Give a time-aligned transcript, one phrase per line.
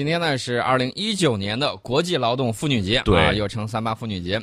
[0.00, 4.40] 今天呢是二零一九年的国际劳动妇女节，啊，又称三八妇女节。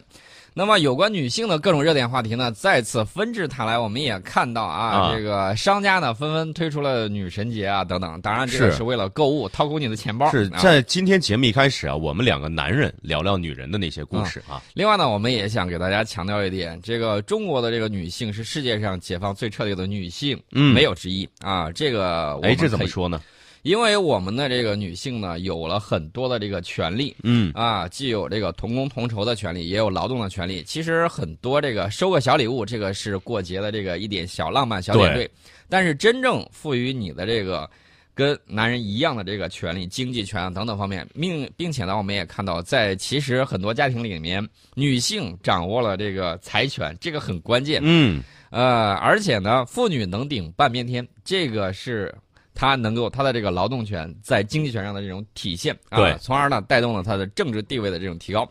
[0.53, 3.75] 那么有关女性的各种热点话题呢，再次纷至沓来。
[3.75, 8.21] 我们也看到啊，啊这个商家呢纷纷推出了女神节啊等等。
[8.21, 10.29] 当然，这个是是为了购物，掏空你的钱包。
[10.29, 14.61] 是啊在今天节目一开始啊，我们两个男人聊聊女人的那些故事啊。
[14.75, 21.71] 另外呢，我们也想给大家强调一点，这个中国的这个女性是世界上解放最彻底的女性，嗯没有之一啊。
[21.71, 22.77] 这个我们哎，这怎？
[22.77, 23.19] 么说呢？
[23.67, 30.63] 因为我们的这个女性呢，有了很多的这个权利，嗯，啊，既有这个同工同酬的权利，也有劳动的权利。
[30.63, 35.29] 其实很多这个收个小礼物，这个是过节的这个一点小浪漫、小点缀。
[35.67, 37.69] 但是真正赋予你的这个
[38.15, 47.81] 跟男人一样的这个权利、经济权啊等等方面，并并且呢，我们也看到，在其实很多家庭里面，女性掌握了这个财权，这个很关键。
[47.83, 52.15] 嗯，呃，而且呢，妇女能顶半边天，这个是
[52.57, 58.49] 她能够他的这个劳动权在经济权上的这种体现啊，对从而呢带动了他的政治地位的这种提高。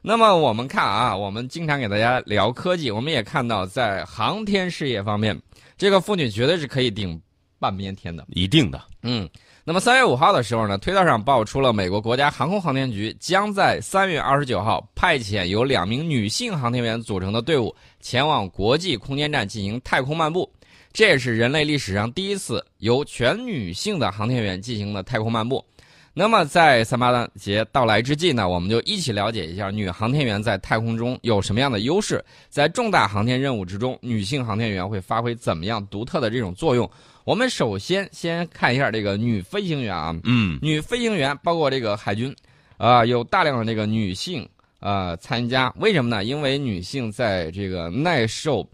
[0.00, 5.36] 那么我们看啊，我们经常给大家聊科技，我们也看到在航天事业方面，
[5.76, 7.20] 这个妇女绝对是可以顶
[7.58, 8.24] 半边天的。
[8.28, 8.80] 一定的。
[9.02, 9.28] 嗯，
[9.64, 20.50] 那么三月五号的时候呢，推特上爆出了美国国家航空航天局将在三月二十九号派遣由两名女性航天员组成的队伍前往国际空间站进行太空漫步，
[20.92, 25.64] 这也是人类历史上第一次由全女性的航天员进行的太空漫步。
[26.12, 36.90] 那么在三八节到来之际呢，我们就一起了解一下女航天员在太空中有什么样的优势，在重大航天任务之中，女性航天员会发挥怎么样独特的这种作用。
[37.24, 42.34] 我们首先先看一下这个女飞行员啊，嗯，女飞行员包括这个海军，
[42.76, 44.46] 啊、有大量的这个女性
[44.80, 46.24] 呃参加，为什么呢？
[46.24, 48.68] 因为女性在这个耐受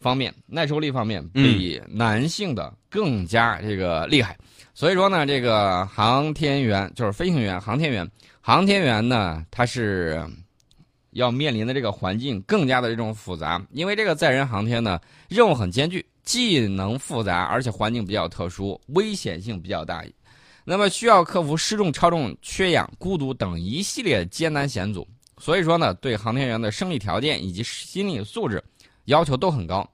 [0.00, 4.36] 方面、耐受力方面比男性的更加这个厉害。
[4.74, 10.24] 所以说呢，这个航天员就是飞行员、航天员，航天员呢，他是
[11.10, 20.02] 要面临的这个环境更加的这种复杂，因为这个载人航天呢，任务很艰巨，技能复杂，而且环境比较特殊，危险性比较大。
[20.64, 25.06] 那么需要克服失重、超重、缺氧、孤独等一系列艰难险阻。
[25.38, 28.62] 所以说呢，对航天员的生理条件以及心理素质
[29.10, 29.88] 要求都很高。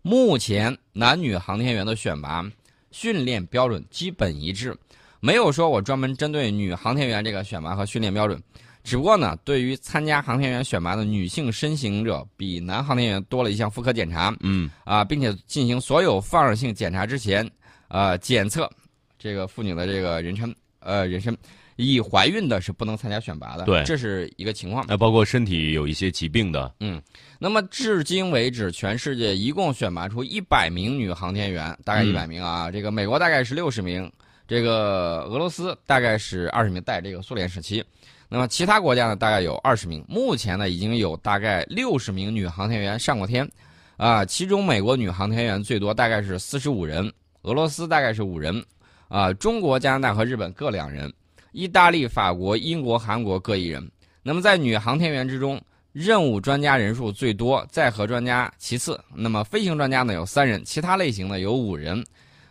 [0.00, 2.44] 目前男女航天员的选拔
[2.90, 4.74] 训练标准基本一致，
[5.20, 8.42] 没有说我专门针对女航天员这个选拔和训练标准。
[8.82, 14.34] 只不过呢，对于参加航天员选拔的女性申请者，比男航天员多了一项妇科检查。
[14.40, 17.50] 嗯，啊，并且进行所有放射性检查之前，
[17.88, 18.70] 呃，检测
[19.18, 21.34] 这个妇女的这个人参，呃，人参，
[21.76, 24.84] 已怀孕的是不能参加选拔的，对这是一个情况。
[24.88, 27.02] 那包括身体有一些疾病的，嗯
[27.38, 32.70] 那么至今为止，全世界一共选拔出一百名女航天员，大概嗯一百名啊。
[32.70, 34.10] 这个美国大概是六十名，
[34.46, 37.84] 这个俄罗斯大概是二十名，带这个苏联时期。
[38.28, 40.04] 那么其他国家呢，大概有二十名。
[40.08, 43.48] 目前呢，已经有大概六十名女航天员上过天，
[43.96, 48.64] 啊，其中美国女航天员最多，大概是四十五人，俄罗斯大概是五人，
[49.08, 51.12] 啊，中国、加拿大和日本各两人，
[51.54, 53.88] 意大利、法国、英国、韩国各一人。
[54.24, 55.60] 那么在女航天员之中，
[55.92, 59.00] 任务专家人数最多，载荷专家其次。
[59.14, 62.04] 那么飞行专家呢有三人，其他类型呢有五人。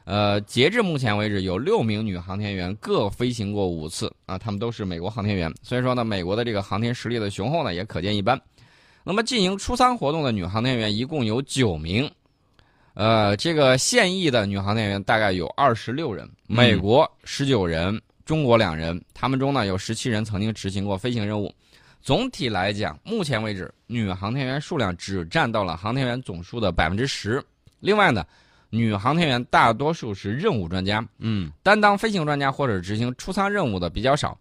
[0.06, 5.54] 呃，截至目前为止，有六名女航天员各飞行过五次啊，他们都是美国航天员。
[5.62, 8.40] 所以说呢，美国的这个航天实力的雄厚呢，也可见一斑。
[9.04, 12.10] 那么进行出舱活动的女航天员一共有九名，
[12.94, 21.54] 呃，这个现役的女航天员大概有二十六人，美国十九人，中国两人，他们中呢有十七人曾经执行过飞行任务。
[22.02, 27.42] 总体来讲，目前为止，女航天员数量只占到了航天员总数的百分之十。
[27.80, 28.26] 另外呢，
[28.70, 34.38] 女航天员大多数是任务专家，嗯，担当飞行专家或者执行出舱任务的比较少。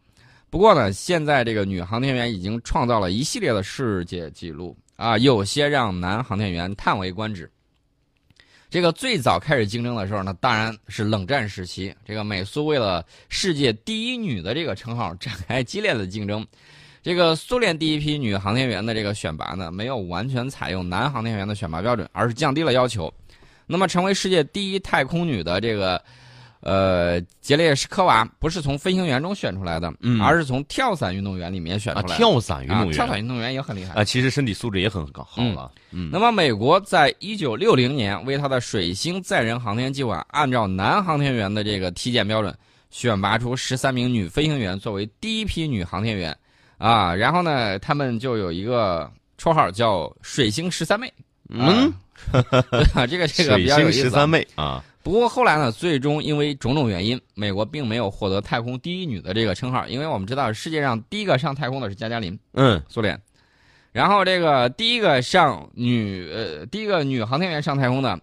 [0.50, 7.48] 不过呢，现在这个女航天员已经创造了一系列的世界纪录啊，有些让男航天员叹为观止。
[8.72, 16.42] 这个最早开始竞争的时候呢，当然是冷战时期，这个美苏为了世界第一女的这个称号展开激烈的竞争。
[17.02, 23.12] 这个苏联第一批女航天员的这个选拔呢，没有完全采用男航天员的选拔标准，而是降低了要求。
[23.66, 26.02] 那么，成为世界第一太空女的这个，
[26.62, 32.14] 呃，杰列什科娃不是从飞行员中选出来的，嗯而是从跳伞运动员里面选出啊，来的。
[32.16, 33.94] 跳伞运动啊员跳伞运动员也很厉害。
[33.94, 35.72] 啊，其实身体素质也很高好了。
[35.90, 42.56] 嗯，那么，美国在一九六零年为他的水星载人航天计划，按照男航天员的这个体检标准，
[42.90, 46.36] 选拔出十三名女飞行员作为第一批女航天员，
[46.78, 51.12] 啊，然后呢，他们就有一个绰号叫“水星十三妹”。
[51.50, 51.92] 嗯，
[52.30, 53.06] 对吧？
[53.06, 54.10] 这个这个比水星十较有意思啊。
[54.10, 63.20] 三妹啊，不过后来呢，最终因为种种原因，美国并没有获得太空第一女的这个称号，因为我们知道世界上第一个上太空的是加加林，嗯，苏联。
[63.90, 68.18] 然后这个第一个上女呃第一个女航天员上太空的，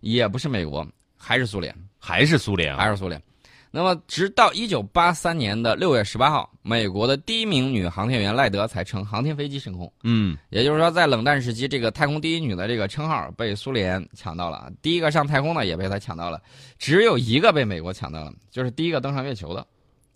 [0.00, 0.86] 也不是美国，
[1.16, 3.20] 还是苏联，还是苏联啊，还是苏联。
[3.70, 9.92] 那么，直到一九八三年的六月十八号，美国的第一名女航天员赖德才乘航天飞机升空。
[10.04, 16.40] 嗯，也就是说，在冷战时期，这个太空第一女的这个称号被苏联抢到了，第一个上太空的也被他抢到了，
[16.78, 19.66] 只有一个被美国抢到了，就是第一个登上月球的。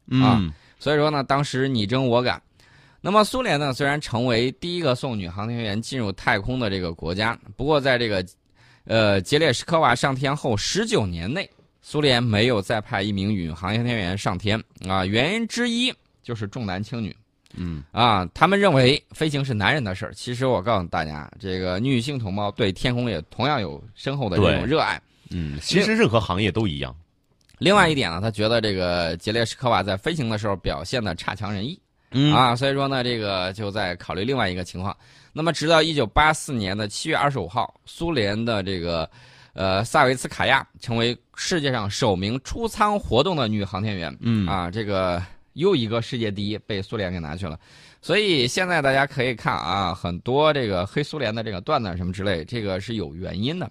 [0.06, 2.42] 嗯，所以说呢，当时你争我赶。
[3.02, 8.24] 那么苏联呢，虽然成为第一个送女航天员进入太空的这个国家，不过在这个，
[8.84, 11.48] 呃，杰列什科娃上天后十九年内。
[11.84, 15.92] 苏联没有再派一名宇航天员上天啊，原因之一
[16.22, 17.14] 就是重男轻女。
[17.54, 20.14] 嗯啊，他们认为飞行是男人的事儿。
[20.14, 24.98] 其实我告诉大家，这个女性同胞对天空也同样有深厚的这种热爱。
[25.30, 26.96] 嗯，其实任何行业都一样。
[27.58, 31.78] 另外一点呢，他觉得这个杰列什科娃在飞行的时候表现的差强人意。
[32.12, 34.96] 嗯啊，所以说呢，这个就在考虑另外一个情况。
[35.32, 39.10] 那么，直到一九八四年的七月二十五号，苏联的这个。
[39.54, 44.16] 呃，萨维茨卡娅成为世界上首名出舱活动的女航天员。
[44.20, 45.22] 嗯啊，这个
[45.52, 47.58] 又一个世界第一被苏联给拿去了。
[48.00, 53.70] 所以现在大家可以看啊，很多这个黑苏联的这个段子什么之类，这个是有原因的。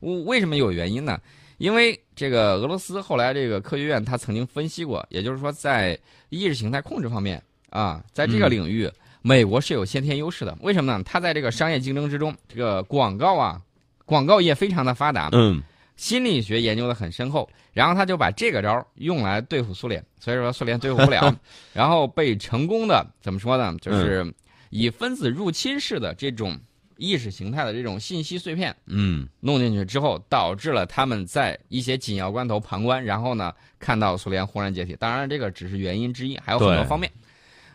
[0.00, 1.18] 为什么有原因呢？
[1.56, 5.98] 因为这个俄罗斯后来这个科学院他曾经分析过，也就是说在
[6.28, 8.90] 意识形态控制方面啊，在这个领域，
[9.22, 10.54] 美国是有先天优势的。
[10.60, 11.02] 为什么呢？
[11.02, 13.58] 它在这个商业竞争之中，这个广告啊。
[14.04, 15.62] 广告业非常的发达，嗯，
[15.96, 21.34] 心理学研究的很深厚，然后他就把这个招用来对付苏联，所以说苏联对付不了，
[21.72, 23.74] 然后被成功的怎么说呢？
[23.80, 24.32] 就是
[24.70, 26.58] 以分子入侵式的这种
[26.96, 34.96] 意识形态的这种信息碎片，嗯，弄进去之后，导致了他们在一些紧要关头旁观，然后呢看到苏联轰然解体。
[34.98, 37.10] 当然，这个只是原因之一，还有很多方面。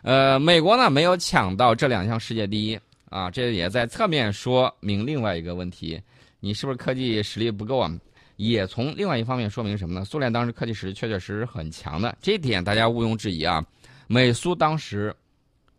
[0.04, 2.80] 呃，美国呢没有抢到这两项世界第一
[3.10, 6.00] 啊，这也在侧面说明另外一个问题。
[6.40, 7.92] 你是不是科技实力不够啊？
[8.38, 10.06] 也从另外一方面说明什么呢？
[10.06, 13.62] 苏联当时科技实力确确实实很强的，这一点大家毋庸置疑啊。
[14.08, 15.14] 美苏当时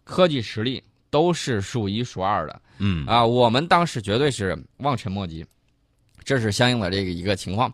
[0.04, 5.44] 科技实力都是数一数二的，嗯啊，我们当时绝对是望尘莫及，
[6.22, 7.72] 这是相应的这个一个情况。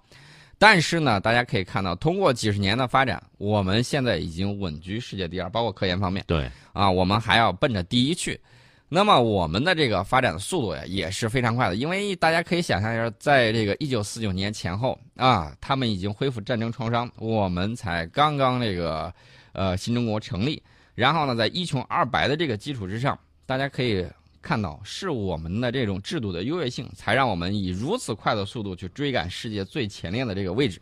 [0.56, 6.24] 但是呢，大家可以看到，通过几十年的发展，我们现在已经稳居世界第二，包括科研方面。
[6.26, 8.40] 对啊，我们还要奔着第一去。
[8.88, 19.12] 那么我们的这个发展的速度呀也是非常快的，因为大家可以想象一下，在这个一九四九年前后啊，他们已经恢复战争创伤，我们才刚刚这个
[19.52, 20.62] 呃新中国成立，
[20.94, 24.06] 然后呢，在一穷二白的这个基础之上，大家可以
[24.40, 30.80] 看到是我们的这种制度的优越性，才让我们以如此快的速度去追赶世界最前列的这个位置，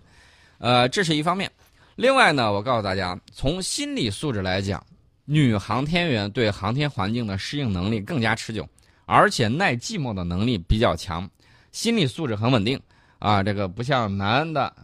[0.58, 1.50] 呃，这是一方面。
[1.96, 4.84] 另外呢，我告诉大家，从心理素质来讲。
[5.24, 8.68] 女航天员对航天环境的适应能力更加持久，
[9.06, 11.28] 而且耐寂寞的能力比较强，
[11.72, 12.78] 心理素质很稳定
[13.18, 13.42] 啊。
[13.42, 14.74] 这个不像男的，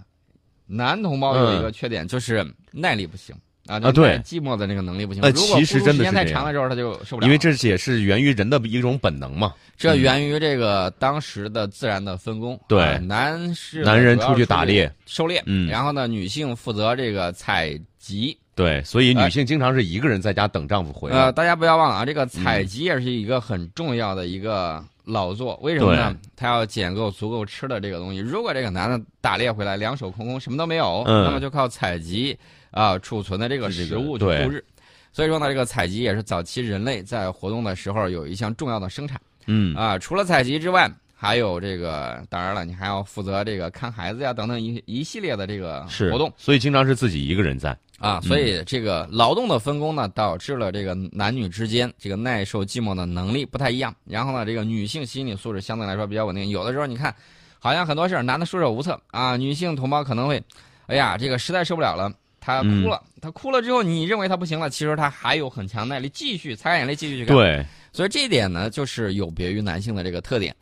[0.66, 3.36] 男同胞有一个缺点就是耐力不行
[3.70, 3.80] 啊。
[3.82, 5.22] 啊，对，寂寞的那个能力不行。
[5.22, 7.26] 那其实真的时间太长了之后，他就受不了。
[7.26, 9.54] 因为这也是源于人的一种本能嘛。
[9.76, 12.60] 这源于这个当时的自然的分工。
[12.68, 18.36] 对，男士男人出去打猎、狩猎，嗯，然后呢，女性负责这个采集。
[18.56, 21.16] 对，所以女性经常是一个人在家等丈夫回来。
[21.16, 25.58] 呃，大家不要忘了啊，这个采集也是一个很重要的一个劳作。
[25.62, 26.14] 为什么呢？
[26.36, 28.18] 他要捡够足够吃的这个东西。
[28.18, 32.36] 如果这个男的打猎回来两手空空，什么都没有，那么就靠采集
[32.70, 34.64] 啊储存的这个食物去度日。
[35.12, 39.20] 所以说呢，这个采集也是早期人类在活动的时候有一项重要的生产。
[39.46, 46.32] 嗯啊，除了采集之外，还有这个，当然了，你还要负责这个看孩子呀等等一一系列的这个活动。
[46.36, 47.76] 所以经常是自己一个人在。
[47.98, 53.94] 啊，所以这个劳动的分工呢，导致了这个男女之间这个耐受寂寞的能力不太一样。
[54.06, 56.48] 然后呢，这个女性心理素质相对来说比较稳定。
[56.48, 57.14] 有的时候你看，
[57.58, 60.42] 好像很多事儿男的束手无策啊，女性同胞可能会，
[60.86, 67.36] 哎呀，这个实在受不了了，她哭了，他哭了之后，你认为他不行了，其实他还有很强耐力，继续擦干眼泪继续去干。
[67.36, 70.54] 对，所以这一点呢，就是有别于男性的这个特点。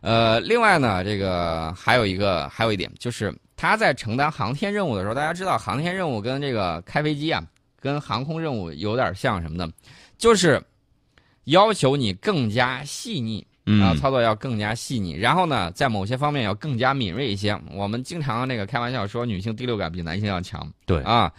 [0.00, 3.32] 呃，另外呢，这个还有一个还有一点就是。
[3.58, 7.42] 他在承担航天任务的时候，大家知道航天任务跟这个开飞机啊，
[7.80, 9.66] 跟航空任务有点像什么呢？
[10.18, 10.62] 就是
[11.44, 13.46] 要求你更加细腻
[13.82, 17.58] 啊，操作要更加细腻，然后呢，在某些方面要更加敏锐一些。
[17.72, 20.70] 我们经常那个开玩笑说，女性第六感比男性要强。
[20.86, 21.32] 对啊，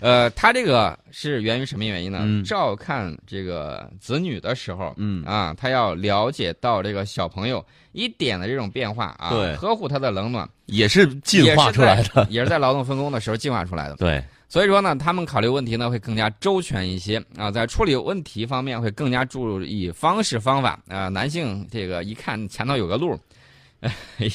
[0.00, 2.18] 呃，他这个是源于什么原因呢？
[2.22, 12.26] 嗯照看这个子女的时候，嗯啊，他要了解到这个小朋友一点的这种变化啊，对呵护他的冷暖，也是进化出来的。
[12.28, 13.96] 也，也是在劳动分工的时候进化出来的。
[13.96, 21.08] 对，所以说呢，他们考虑问题呢会更加周全一些啊，在处理问题方面会更加注意方式方法啊。
[21.08, 23.14] 男性这个一看前头有个路，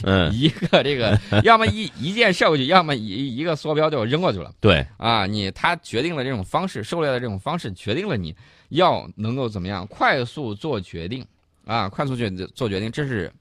[0.04, 4.54] 嗯， 一个这个 要么一一箭射过去，要么一一个缩标就扔过去了。
[4.60, 8.36] 对，啊，你他决定了这种方式，狩猎的这种方式决定了你
[8.70, 11.26] 要能够怎么样快速做决定
[11.66, 13.34] 啊，快速决做决定，这是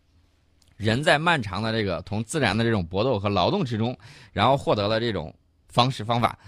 [0.78, 3.94] 人在漫长的这个同自然的这种搏斗和劳动之中，
[4.32, 5.34] 然后获得了这种
[5.68, 6.38] 方式方法。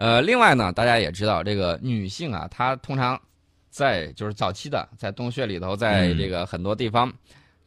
[0.00, 3.20] 呃，另外呢，大家也知道，这个女性啊，她通常
[3.68, 7.12] 在就是早期的在洞穴里头，在嗯这个很多地方，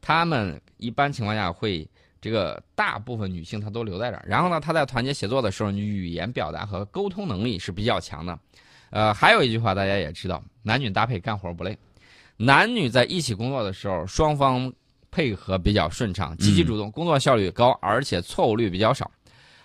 [0.02, 1.88] 她们一般情况下会
[2.20, 8.40] 这个大部分女性她都留在这儿，然后呢，她在团结协作的时候，语言表达和沟通能力是比较强的。
[8.90, 11.78] 呃，还有一句话大家也知道，男女搭配干活不累，
[12.36, 14.74] 男女在一起工作的时候，双方
[15.12, 19.12] 配合比较顺畅，积极主动，工作效率高，而且错误率比较少。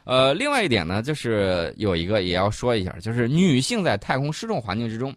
[0.08, 5.14] 呃，另外一点呢，就是有一个也要说一下，就是女性在太空失重环境之中，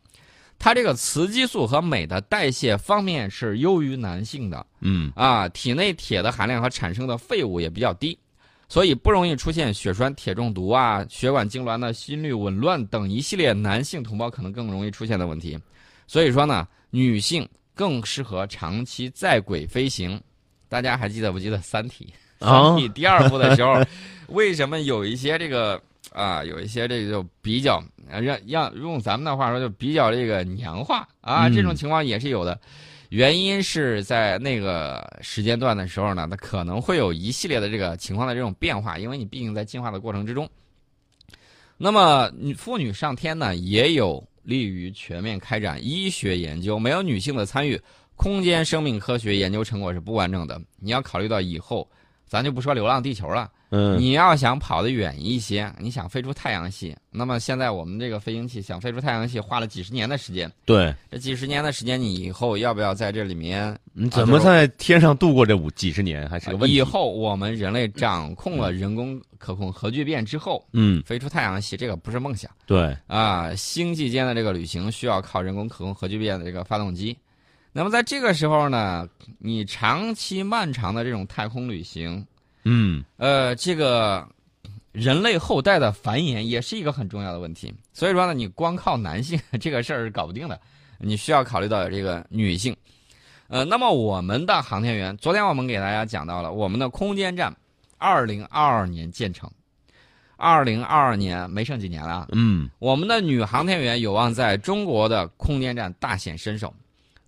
[0.60, 4.66] 她这个雌激素和镁的代谢方面是优于男性的。
[4.82, 8.20] 嗯啊，体内铁的含量和产生的废物也比较低，
[8.68, 15.58] 所以不容易出现血栓、铁中毒啊、血管痉挛的心律紊乱等一系列男性同胞可能更容易出现的问题。
[16.06, 20.22] 所以说呢，女性更适合长期在轨飞行。
[20.68, 22.06] 大家还记得不记得《三体》？
[22.12, 23.82] 《啊三 体》第二部的时候，
[24.30, 25.82] 为什么有一些这个
[26.12, 32.60] 啊，有一些这个就比较呃让让用咱们的话说就比较这个娘化啊，嗯这种情况也是有的。
[33.10, 40.50] 原因是在那个时间段的时候呢，它可能会有一系列的这个情况的这种变化，因为你毕竟在进化的过程之中。
[41.78, 46.80] 那么，女妇女上天呢，也有利于全面开展医学研究。
[46.80, 47.78] 没有女性的参与，
[48.16, 50.62] 空间生命科学研究成果是不完整的。
[50.80, 51.90] 你要考虑到以后，
[52.32, 60.50] 咱就不说流浪地球了，嗯你要想跑得远一些，你想飞出太阳系，那么现在我们这个飞行器想飞出太阳系，花了几十年的时间。
[60.64, 63.78] 对，这几十年的时间，你以后要不要在这里面？
[63.92, 66.78] 你怎么在天上度过这五几十年还是个问题？
[66.78, 73.54] 以后我们人类掌控了人工可控核聚变之后，嗯，飞出太阳系，这个不是梦想对，啊！
[73.56, 77.18] 星际间的这个旅行需要靠人工可控核聚变的这个发动机。
[77.74, 79.08] 那么在这个时候呢，
[79.40, 82.26] 你长期漫长的这种太空旅行，
[82.66, 84.28] 嗯呃，这个
[84.92, 87.74] 人类后代的繁衍也是一个很重要的问题。
[87.94, 90.60] 所以说呢，你光靠男性这个事儿是搞不定的，
[91.00, 92.76] 你需要考虑到这个女性。
[93.48, 97.56] 呃，那么我们的航天员，昨天我们给大家讲到了我们的空间站，
[97.98, 99.50] 二零二二年建成，
[100.36, 106.74] 二零二二年没剩几年了啊，嗯我们的女航天员有望在中国的空间站大显身手。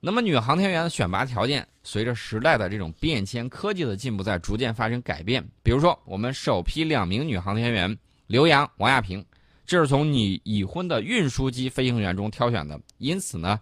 [0.06, 5.42] 那么，女航天员的选拔条件随着时代的这种变迁、科技的进步，在逐渐发生改变。
[5.64, 9.26] 比如说，我们首批两名女航天员刘洋、王亚平，
[9.66, 12.78] 这是从你已婚的运输机飞行员中挑选的。
[12.98, 13.58] 因此呢，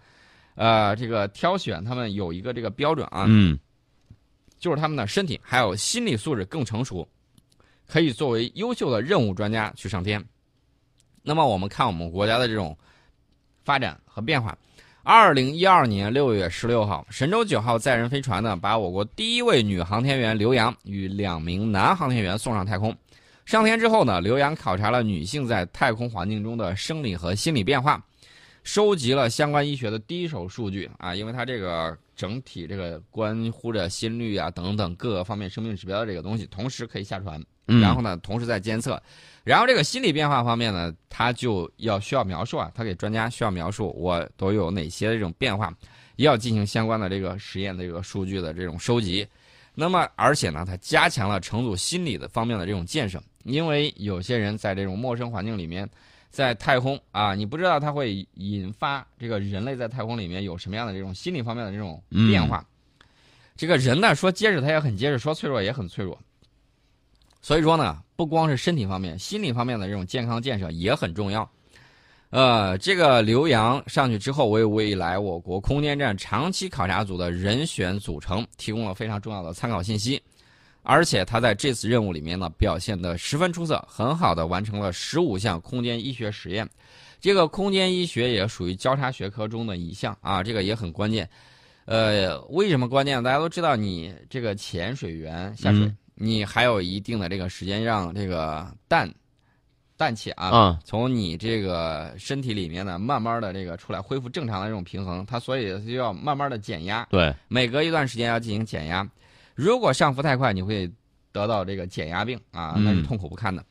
[0.55, 3.59] 呃，这个挑选他们有一个这个标准啊，嗯
[4.57, 7.07] 就是他们的身体还有心理素质更成熟，
[7.87, 10.25] 可以作为优秀的任务专家去上天。
[11.21, 12.75] 那么我们看我们国家的这种
[13.63, 14.57] 发展和变化。
[15.03, 22.95] 二零一二年六月十六号，神舟九号载人飞船呢，把我国第一位女航天员刘洋与两名男航天员送上太空。
[23.43, 27.99] 上天之后呢，刘洋考察了女性在太空环境中的生理和心理变化，
[28.63, 37.43] 收集了相关医学的第一手数据啊，因为它这个整体这个关乎着心率啊等等各个方面生命指标的这个东西，同时可以下船，
[37.79, 39.01] 然后呢，同时在监测。
[39.43, 45.73] 然后这个心理变化方面呢，他就要需要描述啊，他给专家需要描述我都有哪些这种变化，
[46.17, 49.27] 要进行相关的这个实验的这个数据的这种收集。
[49.73, 55.89] 那么，而且呢，它加强了乘组心理的方面的这种建设，因为有些人在这种陌生环境里面，
[56.29, 62.63] 在太空啊，你不知道它会引发这个人类在太空里面有什么样的这种心理方面的这种变化。
[63.55, 66.19] 这个人呢，说结实他也很结实，说脆弱也很脆弱。
[67.41, 71.49] 所以说呢，不光是身体方面，心理方面的这种健康建设也很重要。
[72.29, 80.21] 呃，这个刘洋上去之后，为未来我国空间站长期考察组的人选组成提供了非常重要的参考信息。
[80.83, 86.67] 而且他在这次任务里面呢，表现得十分出色，很好的完成了十五项空间医学实验。
[87.19, 91.29] 这个空间医学也属于交叉学科中的一项啊，这个也很关键。
[91.85, 93.21] 呃，为什么关键？
[93.21, 99.11] 大家都知道，你这个潜水员下水，你还有一定的这个时间让这个氮
[99.97, 109.07] 氮气啊，啊，从你这个身体里面呢，慢慢的这个出来，恢复正常的这种平衡，它所以就要慢慢的减压，对，每隔一段时间要进行减压。
[109.53, 110.91] 如果上浮太快，你会
[111.31, 113.63] 得到这个减压病啊，那是嗯痛苦不堪的。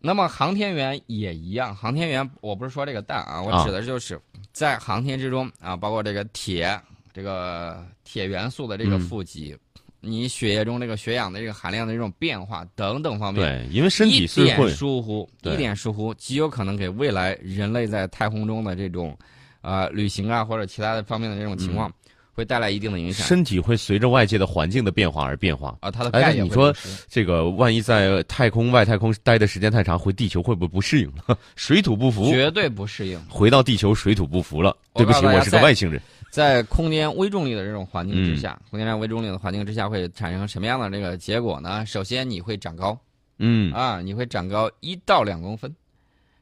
[0.00, 4.18] 那么航天员也一样，航天员我不是说这个氮啊，我啊指的就是
[4.50, 6.80] 在航天之中啊，包括这个铁，
[7.12, 9.00] 这个铁元素的这个嗯。
[9.00, 9.54] 富集，
[10.00, 19.16] 你血液中这个血氧的这个含量的这种变化等等方面，对，因为身体一点是会，疏忽，一点疏忽，极有可能给未来人类在太空中的这种，
[19.60, 21.92] 呃，旅行啊或者其他的方面的这种情况，
[22.32, 23.26] 会带来一定的影响。
[23.26, 25.76] 嗯身体会随着外界的环境的变化而变化。
[25.80, 26.74] 啊，它的哎钙也你说
[27.08, 31.38] 这个万一在太空外太空待的时间太长，回地球会不会不适应了？
[31.56, 33.20] 水土不服，绝对不适应。
[33.28, 34.74] 回到地球水土不服了。
[34.94, 36.00] 对不起，我是个外星人。
[36.30, 38.36] 在空间微重力的这种环境之嗯。
[38.36, 41.84] 下，空间站微重力的环境之下会产生什么样的这个结果呢？
[41.84, 42.98] 首先你会长高。
[43.38, 43.72] 嗯。
[43.72, 45.74] 啊，你会长高一到两公分，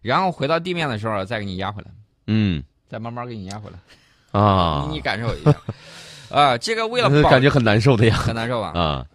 [0.03, 1.91] 然后回到地面的时候再给你压回来，
[2.27, 2.63] 嗯。
[2.89, 5.55] 再慢慢给你压回来，啊，你你感受一下。
[6.35, 8.17] 啊，这个为了保感觉很难受的呀。
[8.17, 8.69] 很难受吧？
[8.69, 9.07] 啊，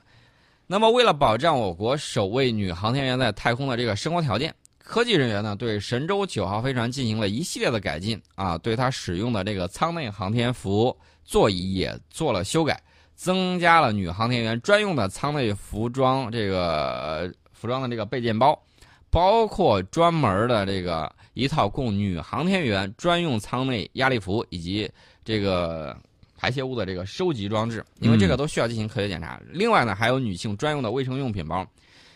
[0.68, 4.54] 那么，为了保障我国首位女航天员在太空的这个生活条件，
[4.84, 12.80] 科技人员呢对神舟九号飞船进行了一系列的改进啊，对它使用的这个舱内航天服座椅也做了修改，
[13.16, 18.62] 增加了女航天员专用的舱内服装这个呃服装的这个备件包，
[19.10, 24.92] 包括专门的这个一套供女航天员专用舱内压力服以及
[25.24, 25.98] 这个
[26.38, 29.42] 排泄物的这个收集装置，因为这个都需要进行科学检查。
[29.50, 31.66] 另外呢，还有女性专用的卫生用品包，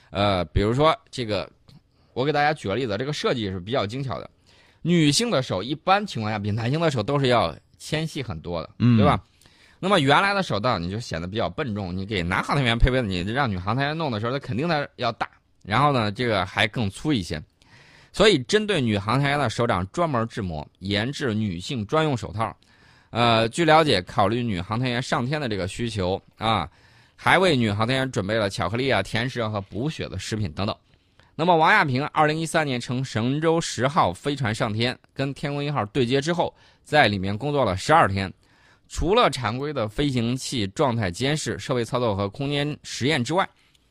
[0.10, 1.50] 呃，比如说这个，
[2.18, 4.28] 我给大家举个例子，这个设计是比较精巧的。
[4.82, 9.24] 女性的手一般情况下比男性的手都是要纤细很多的，嗯对吧？
[9.80, 15.30] 那么原来的手套你就显得比较笨重，你给男航天员配备的，你让女航天员弄的时候，它肯定它要大，
[15.64, 17.40] 然后呢，这个还更粗一些。
[18.12, 22.58] 所以，针对女航天员的手掌专门制模，研制女性专用手套。
[23.12, 26.68] 呃，据了解，考虑女航天员上天的这个需求啊，
[27.16, 30.76] 还为女航天员准备了巧克力啊、甜食啊和补血的食品等等。
[31.40, 36.52] 那么，王亚平二零一三年乘神舟十号飞船上天，跟天宫一号对接之后，
[36.84, 38.34] 在里面工作了十二天。
[38.90, 43.48] 除了常规的飞行器状态监视、设备操作和空间实验之外，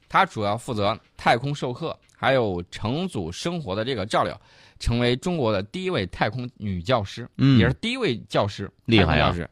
[0.09, 4.37] 他主要负责太空授课，还有乘组生活的这个照料，
[4.81, 9.51] 成为中国的第一位太空女教师，嗯也是第一位教师，厉害啊太空教师。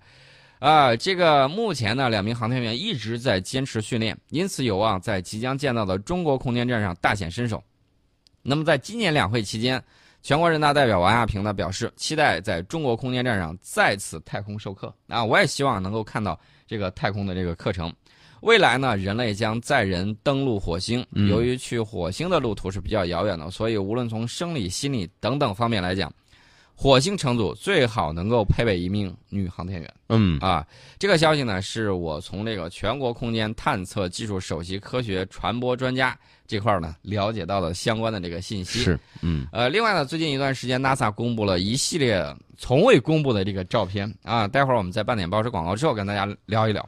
[0.59, 7.63] 啊、这个目前呢，两名航天员一直在坚持训练，因此有望在即将建造的中国空间站上大显身手。
[8.45, 9.83] 那么，在今年两会期间，
[10.23, 14.95] 全国人大代表王亚平呢表示，期待在中国空间站上再次太空授课。
[15.09, 17.93] 啊，我也希望能够看到这个太空的这个课程。
[18.43, 21.05] 未来呢，人类将载人登陆火星。
[21.13, 26.13] 嗯由于去火星的路途是比较遥远的，所以无论从生理、心理等等方面来讲，
[26.77, 29.95] 火星乘组最好能够配备一名女航天员。
[30.09, 30.67] 嗯啊，
[30.99, 38.81] 这个消息呢，是我从这个全国空间探测技术首席科学传播专家这块呢了解到的相关的这个信息。
[38.81, 42.25] 是嗯呃，另外呢，最近一段时间，NASA 公布了一系列
[42.57, 46.83] 从未公布的这个照片啊，待会儿我们在半点报时广告之后跟大家聊一聊。